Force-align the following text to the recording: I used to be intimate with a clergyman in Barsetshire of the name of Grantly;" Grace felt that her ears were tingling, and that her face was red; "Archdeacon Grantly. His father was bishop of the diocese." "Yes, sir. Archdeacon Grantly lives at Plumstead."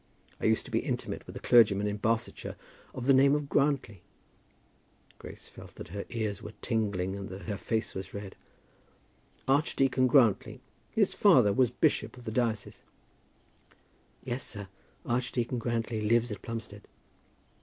I 0.39 0.45
used 0.45 0.65
to 0.65 0.71
be 0.71 0.79
intimate 0.79 1.27
with 1.27 1.35
a 1.35 1.39
clergyman 1.39 1.85
in 1.85 1.97
Barsetshire 1.97 2.55
of 2.91 3.05
the 3.05 3.13
name 3.13 3.35
of 3.35 3.47
Grantly;" 3.47 4.01
Grace 5.19 5.47
felt 5.47 5.75
that 5.75 5.89
her 5.89 6.05
ears 6.09 6.41
were 6.41 6.53
tingling, 6.63 7.15
and 7.15 7.29
that 7.29 7.43
her 7.43 7.55
face 7.55 7.93
was 7.93 8.11
red; 8.11 8.35
"Archdeacon 9.47 10.07
Grantly. 10.07 10.59
His 10.89 11.13
father 11.13 11.53
was 11.53 11.69
bishop 11.69 12.17
of 12.17 12.23
the 12.25 12.31
diocese." 12.31 12.81
"Yes, 14.23 14.41
sir. 14.41 14.69
Archdeacon 15.05 15.59
Grantly 15.59 16.01
lives 16.01 16.31
at 16.31 16.41
Plumstead." 16.41 16.87